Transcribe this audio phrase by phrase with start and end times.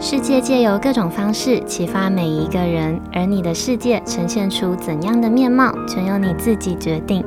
[0.00, 7.24] 世界借由各种方式启发每一个人，而你的世界呈现出怎样的面貌，全由你自己决定。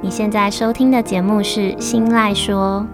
[0.00, 2.86] 你现在收听的节目是《心赖说》。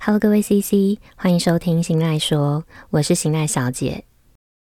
[0.00, 4.04] Hello，各位 CC，欢迎收听《心赖说》，我是心赖小姐。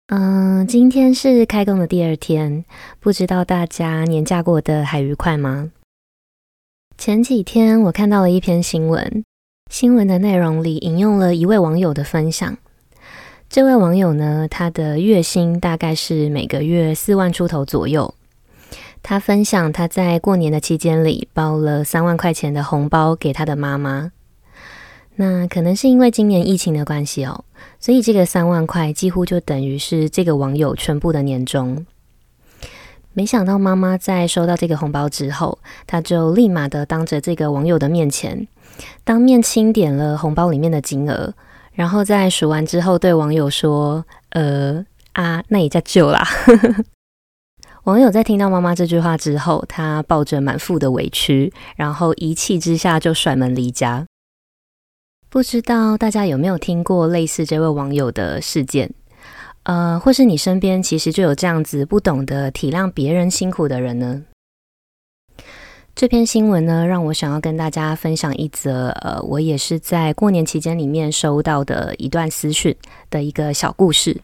[0.08, 2.66] 嗯，今天是开工的第二天，
[3.00, 5.70] 不知道大家年假过得还愉快吗？
[6.98, 9.24] 前几天我看到了一篇新闻。
[9.70, 12.56] 新闻的内容里引用了一位网友的分享。
[13.48, 18.14] 这位网友呢，他的月薪大概是每个月四万出头左右。
[19.02, 24.12] 他分享他在过年的期间里包了三万块钱的红包给他的妈妈。
[25.16, 27.44] 那可能是因为今年疫情的关系哦，
[27.80, 31.84] 所以这个三万块几乎就等于是这个网友全部的年终。
[33.12, 38.48] 没想到妈妈在收到这个红包之后，她就立马的当着这个网友的面前，
[39.04, 41.32] 当面清点了红包里面的金额，
[41.72, 46.26] 然后在数完之后对网友说：“呃啊，那也叫旧啦。
[47.84, 54.06] ”网友在听到妈妈这句话之后，他抱着满腹的委屈，然后一气之下就甩门离家。
[55.28, 58.92] 不知道大家有没有听过类似这位网友的事件？
[59.64, 64.22] 呃，或是你身边其实就有这样子不懂得体谅别人辛苦的人呢？
[65.94, 72.74] 这篇新闻呢，让我想要跟大家分享一则，呃，我也是在过年期间里面收到的一段私讯
[73.10, 74.20] 的一个小故事。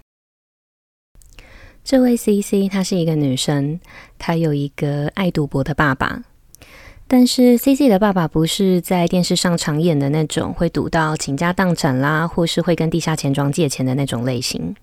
[1.85, 3.79] 这位 CC 她是一个女生，
[4.19, 6.25] 她有一个爱赌博的爸爸，
[7.07, 14.75] 但是 CC 的爸爸不是在电视上常演的那种会赌到倾家荡产啦，或是会跟地下钱庄借钱的那种类型。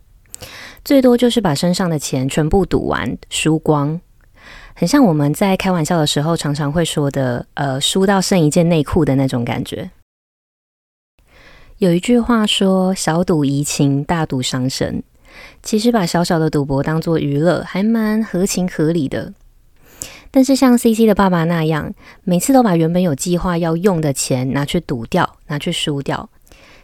[0.86, 4.00] 最多就是把身上的钱全部赌完，输光，
[4.80, 9.90] 很像我们在开玩笑的时候常常会说的，呃，输到剩一件内裤的那种感觉。
[11.80, 15.02] 有一句话说：“小赌怡情，大赌伤身。”
[15.64, 19.34] 其实把小小的赌博当做娱乐，还蛮合情合理的。
[20.30, 21.92] 但是像 CC 的爸爸那样，
[22.24, 26.30] 每次都把原本有计划要用的钱拿去赌掉，拿去输掉。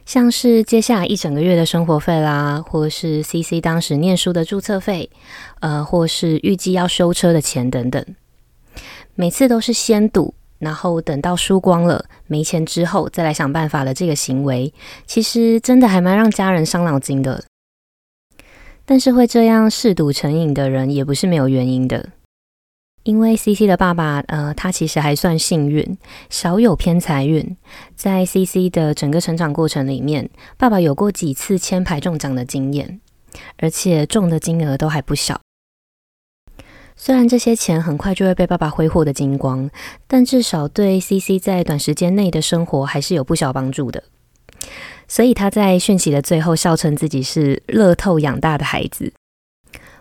[0.05, 5.09] 像是接下来一整个月的生活费啦，或是 CC 当时念书的注册费，
[5.61, 8.05] 呃，或是预计要修车的钱等等，
[9.15, 14.73] 每次都是先赌，然后等到输光了，没钱之后再来想办法的这个行为，
[15.05, 17.43] 其实真的还蛮让家人伤脑筋的。
[18.85, 22.09] 但是会这样嗜赌成瘾的人，也不是没有原因的。
[23.03, 25.97] 因为 CC 的爸爸，呃，他其实还算幸运，
[26.29, 27.55] 小有偏财运。
[27.95, 33.01] 在 CC 的整个成长过程里面，爸爸有过几次签牌中奖的经验，
[33.57, 35.41] 而且中的金额都还不小。
[36.95, 39.69] 虽然这些钱很快就会被爸爸挥霍的精光，
[40.07, 44.03] 但至少对 CC 在短时间内的生活还是有不小帮助的。
[45.09, 49.11] 所以他在讯息的最后笑称自己是乐透养大的孩子，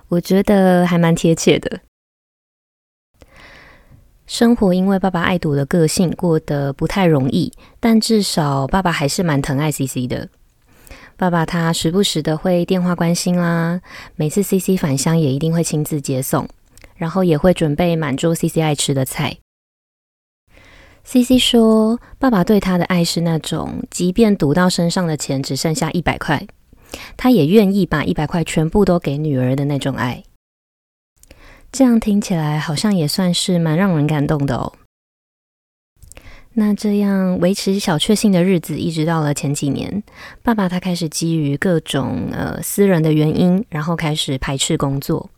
[0.07, 1.81] 我觉得还蛮贴切的。
[4.27, 10.29] 生活因为爸爸爱赌的个性过得不太容易，但至少爸爸还是蛮疼爱 CC 的。
[11.17, 13.81] 爸爸他时不时的会电话关心啦，
[14.17, 16.49] 每次 CC 返乡也一定会亲自接送，
[16.97, 19.37] 然后也会准备满桌 CC 爱吃的菜。
[21.05, 26.47] CC 说，爸爸对他的爱是那种，即便赌到身上的钱只剩下一百块，
[27.17, 30.23] 他也愿意把一百块全部都给女儿的那种爱。
[31.73, 34.75] 这样听起来好像也算是蛮让人感动的哦。
[36.53, 40.03] 那这样维持小确幸的日子，一直到了前几年，
[40.43, 45.31] 爸爸他开始基于各种呃私人的原因，然后开始排斥工作。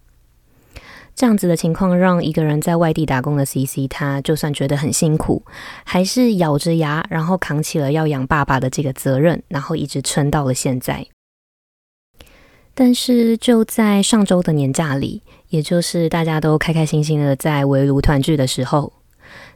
[1.15, 5.45] 这样子的情况，让一个人在外地打工的 CC，他就算觉得很辛苦，
[5.84, 11.06] 还是咬着牙，然后扛起了要养爸爸的这个责任，然后一直撑到了现在。
[12.75, 18.93] 但是就在上周的年假里，也就是大家都开开心心的在围炉团聚的时候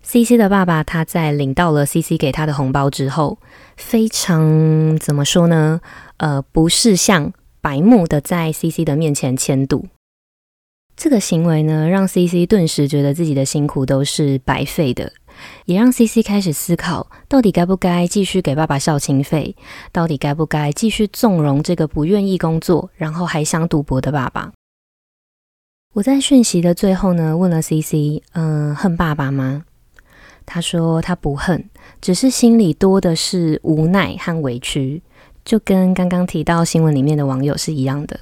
[0.02, 3.38] ，CC 的爸爸他在领到了 CC 给他的红包之后，
[3.76, 5.80] 非常怎么说呢？
[6.18, 9.88] 呃，不是像、白目的在 CC 的面前签赌。
[10.96, 15.12] 这个行为呢，让 CC 顿时觉得自己的辛苦都是白费的。
[15.64, 19.54] 也让 CC 开始思考，到底该不该继续给爸爸孝亲费？
[19.92, 24.52] 到底该不该继续纵容这个不愿意工作，然后还想赌博的爸爸？
[25.94, 29.64] 我在讯息的最后呢，问了 CC，嗯，恨爸爸吗？
[30.46, 31.68] 他说他不恨，
[32.00, 35.02] 只是心里多的是无奈和委屈，
[35.44, 38.20] 就跟刚刚提到新闻里面的网友是一样的。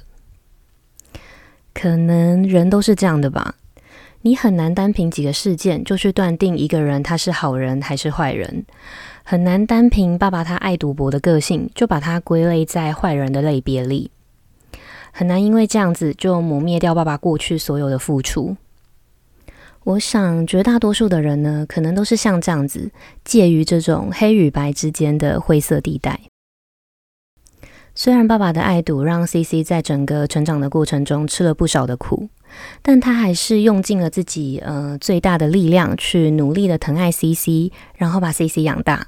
[1.73, 3.55] 可能人都是这样的吧。
[4.21, 8.65] 你很难单凭几个事件就去断定一个人他是好人还是坏人，
[9.23, 14.11] 很难单凭爸爸他爱赌博的个性就把他归类在坏人的类别里，
[15.11, 18.57] 很难因为这样子就磨灭掉爸爸过去所有的付出。
[19.83, 22.91] 我想绝大多数的人呢，可能都是像这样子，
[23.23, 26.19] 介于这种黑与白之间的灰色地带。
[27.95, 32.27] 虽然爸爸的爱赌让 CC 在整个成长的过程中吃了不少的苦，
[32.81, 39.07] 但他还是用尽了自己呃最大的力量去努力的疼爱 CC，然后把 CC 养大。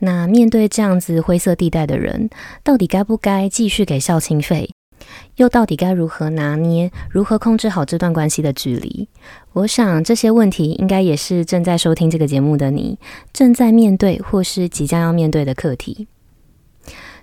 [0.00, 2.30] 那面对这样子灰色地带的人，
[2.62, 4.70] 到底该不该继续给孝亲费？
[5.36, 9.08] 又到底该如何拿捏，如何控制好这段关系的距离？
[9.54, 12.98] 我想这些问题应该也是正在收听这个节目的你
[13.32, 16.06] 正在面对或是即将要面对的课题。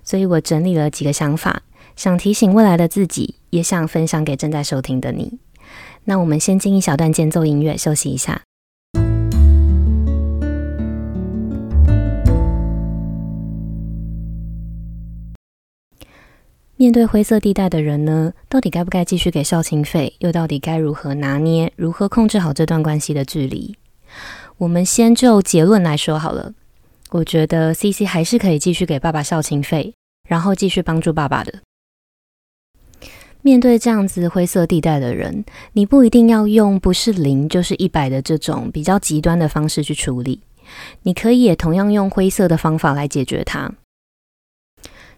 [0.03, 1.63] 所以我整理了几个想法，
[1.95, 5.39] 想提醒未来的自己，也想分享给正在收听的你。
[6.05, 8.41] 那我们先进一小段间奏音乐，休息一下。
[16.79, 20.13] 面对灰色地带的人呢，到底该不该继续给孝亲费？
[20.19, 21.73] 又到底该如何拿捏？
[21.75, 23.75] 如何控制好这段关系的距离？
[24.59, 26.53] 我们先就结论来说好了。
[27.09, 29.95] 我觉得 CC 还是可以继续给爸爸孝亲费，
[30.27, 31.66] 然后继续帮助爸爸的。
[33.47, 40.41] 面对这样子灰色地带的人，你不一定要用不是零就是一百的这种比较极端的方式去处理，
[41.03, 43.71] 你可以也同样用灰色的方法来解决它。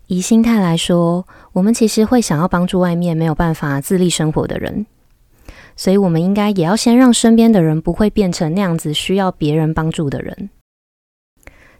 [0.05, 4.85] 以心态来说，我们其实会想要帮助外面没有办法自立生活的人，
[5.75, 10.51] 所以我们应该也要先让身边的人不会变成那样子需要别人帮助的人。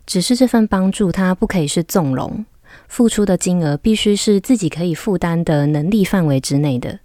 [0.08, 2.44] 只是这份帮助，它不可以是纵容，
[2.90, 7.00] 付出的金额必须是自己可以负担的能力范围之内的。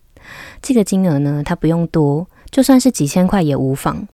[0.61, 4.09] 这个金额呢，它不用多，就算是几千块也无妨。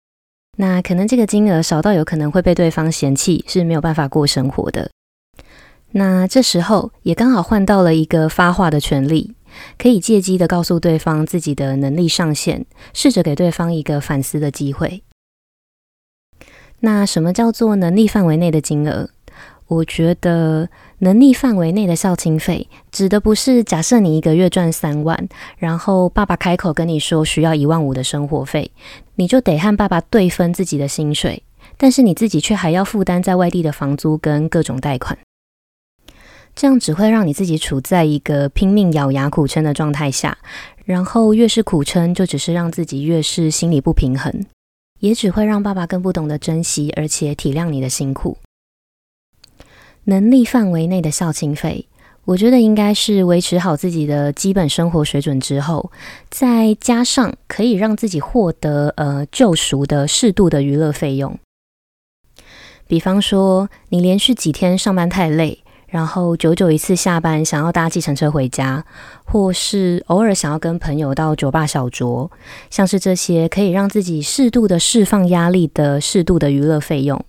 [0.56, 4.90] 那可能这个金额少到有可能会被对方嫌弃，是没有办法过生活的。
[5.92, 9.34] 那这时候也刚好换到了一个发话的权利，
[9.78, 15.02] 可以借机的告诉对方自己的能力上限，试着给对方一个反思的机会。
[16.80, 19.10] 那什么叫做能力范围内的金额？
[19.68, 20.68] 我觉得
[21.00, 28.70] 能力范围内的孝亲费，指的不是假设你一个月赚三万，然后爸爸开口跟你说需要一万五的生活费，
[29.14, 31.42] 你就得和爸爸对分自己的薪水，
[31.76, 35.16] 但是你自己却还要负担在外地的房租跟各种贷款。
[36.56, 40.36] 这样只会让你自己处在一个拼命咬牙苦撑的状态下，
[40.84, 44.44] 然后越是苦撑，就只是让自己越是心理不平衡，
[44.98, 48.36] 也只会让爸爸更不懂得珍惜，而且体谅你的辛苦。
[50.08, 51.86] 能力范围内的孝亲费，
[52.24, 55.92] 我觉得应该是维持好自己的基本生活水准之后，
[56.30, 61.38] 再加上可以让自己获得呃救赎的适度的娱乐费用。
[62.86, 65.58] 比方说，你连续几天上班太累。
[65.88, 68.84] 然后久久一次下班，想要搭计程车回家，
[69.24, 72.30] 或是偶尔想要跟朋友到酒吧小酌，
[72.68, 77.24] 像是这些可以让自己适度的释放压力的适度的娱乐费用，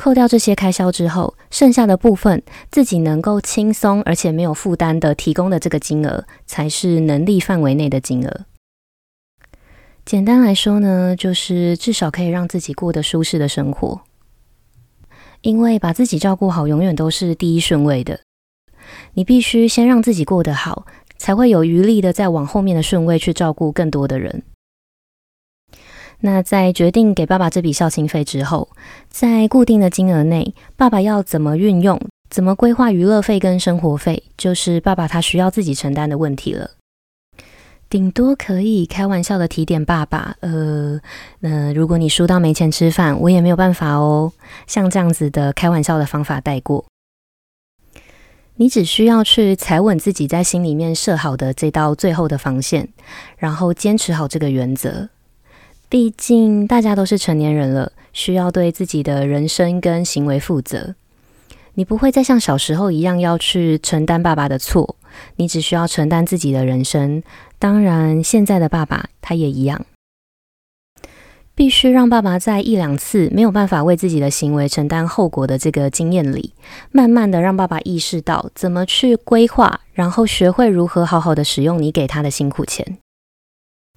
[0.00, 8.46] 扣掉这些开销之后，剩下的部分自己能够轻松而且没有负担的提供的这个金额，才是能力范围内的金额。
[10.06, 14.00] 简单来说呢，就是至少可以让自己过得舒适的生活。
[15.42, 18.20] 因为把自己照顾好，永远都是第一顺位的。
[19.12, 20.86] 你必须先让自己过得好，
[21.18, 24.44] 才会有余力的再往后面的顺位去照顾更多的人。
[26.20, 28.68] 那在决定给爸爸这笔孝亲费之后，
[29.08, 31.98] 在固定的金额内，爸爸要怎么运用、
[32.28, 36.72] 怎么规划娱乐费跟生活费，就是爸爸他需要自己承担的问题了。
[37.88, 41.00] 顶多可以开玩笑的提点爸爸，呃，
[41.40, 44.32] 呃，如果你输到没钱吃饭，我也没有办法哦。
[44.66, 46.84] 像这样子的开玩笑的方法带过，
[48.56, 52.88] 你只需要去踩稳自己在心里面设好的这道最后的防线，
[53.38, 55.08] 然后坚持好这个原则。
[55.90, 60.94] 毕竟大家都是成年人了，需要对自己的人生跟行为负责。
[61.74, 64.94] 你不会再像小时候一样要去承担爸爸的错，
[65.34, 67.20] 你只需要承担自己的人生。
[67.58, 69.84] 当然，现在的爸爸他也一样，
[71.56, 76.54] 必须让爸爸在一两次没有办法为自己的行为承担后果的这个经验里，
[76.92, 82.98] 慢慢的让爸爸意识到怎么去规划，然后学会如何好好的使用你给他的辛苦钱。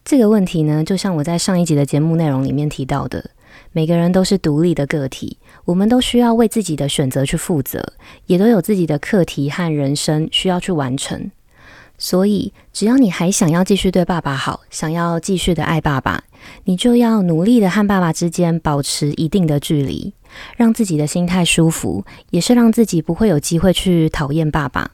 [0.05, 3.31] 这个问题呢，就像我在上一集的节目内容里面提到的。
[3.72, 7.93] 每个人都是独立的个体，我们都需要为自己的选择去负责，
[8.27, 11.31] 也都有自己的课题和人生需要去完成。
[11.98, 16.24] 所以，只要你还想要继续对爸爸好，想要继续的爱爸爸，
[16.65, 20.13] 你就要努力的和爸爸之间保持一定的距离，
[20.57, 24.91] 让自己的心态舒服，也是让自己不会有机会去讨厌爸爸。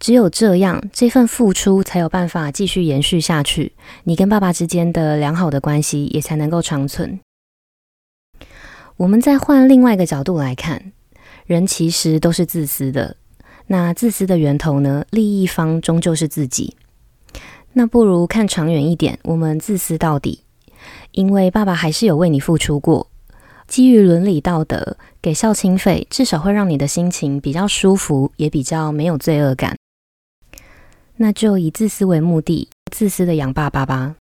[0.00, 3.72] 只有这样，这份付出才有办法继续延续下去，
[4.04, 7.20] 你跟爸爸之间的良好的关系也才能够长存。
[8.96, 10.92] 我们再换另外一个角度来看，
[11.44, 13.16] 人其实都是自私的。
[13.66, 15.04] 那自私的源头呢？
[15.10, 16.76] 利益方终究是自己。
[17.74, 20.40] 那不如看长远一点，我们自私到底，
[21.12, 23.06] 因为爸爸还是有为你付出过。
[23.68, 29.76] 基于伦理道德，给孝亲费至少会让你的心情比较舒服，也比较没有罪恶感。
[31.22, 34.16] 那就以自私为目的，自私的养爸爸吧，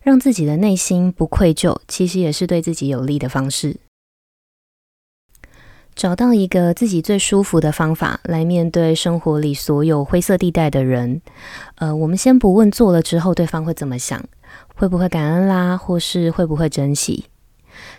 [0.00, 3.76] 让自己的内心不愧疚，其实也是对自己有利的方式。
[5.96, 11.20] 找到一个自己最舒服的方法来面对生活里所有灰色地带的人。
[11.74, 14.24] 呃，我们先不问做了之后对方会怎么想，
[14.76, 17.24] 会不会感恩啦，或是会不会珍惜？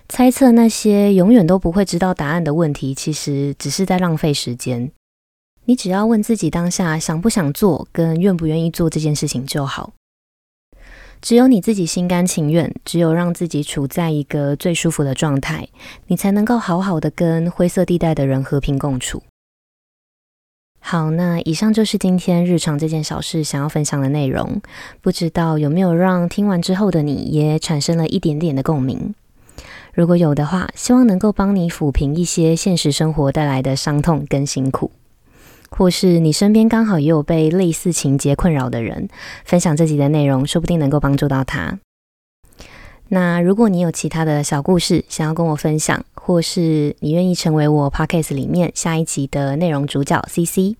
[0.08, 4.90] 猜测那些永远都不会知道答案的问题，其实只是在浪费时间。
[5.70, 9.92] 你只要问自己当下想不想做，跟愿不愿意做这件事情就好。
[11.22, 15.68] 只有你自己心甘情愿，只有让自己处在一个最舒服的状态，
[16.06, 19.22] 你才能够好好的跟灰色地带的人和平共处。
[20.80, 24.62] 好，那以上就是今天日常这件小事想要分享的内容，
[25.02, 29.14] 不知道有没有让听完之后的你也产生了一点点的共鸣？
[29.94, 34.92] 如果有的话，希望能够帮你抚平一些现实生活带来的伤痛跟辛苦。
[35.70, 39.08] 或是你身边刚好也有被类似情节困扰的人，
[39.46, 41.80] 分享这集的内容，说不定能够帮助到他。
[43.10, 50.76] 那如果你有其他的小故事想要跟我分享，或是你愿意成为我 Podcast 里面下一集的内容主角 CC，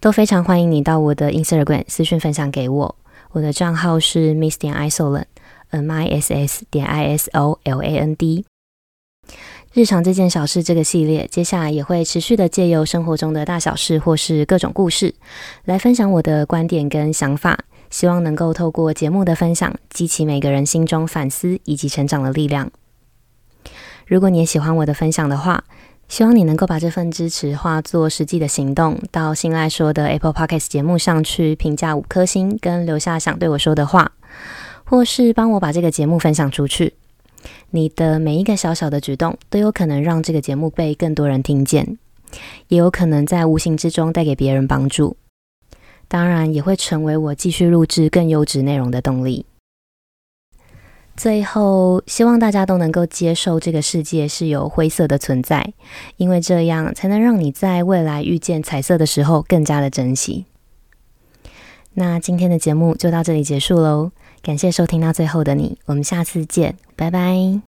[0.00, 2.96] 都非常欢迎你到我的 Instagram 私讯分享给我。
[3.32, 8.44] 我的账号是 Miss 点 Isoland，M I S S 点 I S O L A N D。
[9.72, 15.14] 日常这件小事这个系列，接下来也会持续的借由生活中的大小事或是各种故事，
[15.64, 17.56] 来分享我的观点跟想法，
[17.88, 22.68] 希望能够透过节目的分享，激起每个人心中反思以及成长的力量。
[24.08, 25.62] 如果你也喜欢我的分享的话，
[26.08, 34.10] 希望你能够把这份支持化作实际的行动，到心赖说的 Apple Podcast 节目上去评价五颗星，跟留下想对我说的话，
[34.82, 36.94] 或是帮我把这个节目分享出去。
[37.70, 41.98] 你的每一个小小的举动，都有可能让这个节目被更多人听见，
[42.68, 45.16] 也有可能在无形之中带给别人帮助。
[46.08, 49.46] 当然，也会成为我继续录制更优质内容的动力。
[51.16, 55.74] 最后，希望大家都能够接受这个世界是有灰色的存在，
[56.16, 60.46] 因为这样才能让你在未来遇见彩色的时候更加的珍惜。
[61.92, 64.12] 那今天的节目就到这里结束喽。
[64.42, 67.69] 感谢收听到最后的你，我们下次见，拜拜。